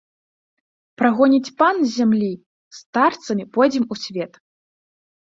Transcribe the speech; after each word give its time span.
Прагоніць 0.99 1.51
пан 1.61 1.75
з 1.83 1.89
зямлі, 1.97 2.29
старцамі 2.77 3.45
пойдзем 3.57 3.85
у 3.97 3.99
свет. 4.05 4.33